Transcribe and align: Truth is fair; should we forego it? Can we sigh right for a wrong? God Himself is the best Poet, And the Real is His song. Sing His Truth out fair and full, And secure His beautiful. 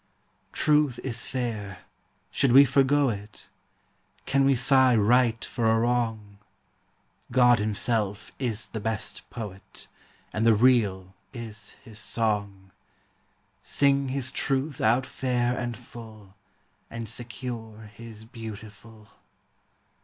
Truth 0.51 0.99
is 1.03 1.27
fair; 1.27 1.81
should 2.31 2.51
we 2.53 2.65
forego 2.65 3.09
it? 3.09 3.47
Can 4.25 4.45
we 4.45 4.55
sigh 4.55 4.95
right 4.95 5.45
for 5.45 5.69
a 5.71 5.77
wrong? 5.77 6.39
God 7.31 7.59
Himself 7.59 8.31
is 8.39 8.69
the 8.69 8.79
best 8.79 9.21
Poet, 9.29 9.87
And 10.33 10.43
the 10.43 10.55
Real 10.55 11.13
is 11.33 11.75
His 11.83 11.99
song. 11.99 12.71
Sing 13.61 14.07
His 14.09 14.31
Truth 14.31 14.81
out 14.81 15.05
fair 15.05 15.55
and 15.55 15.77
full, 15.77 16.33
And 16.89 17.07
secure 17.07 17.91
His 17.93 18.25
beautiful. 18.25 19.09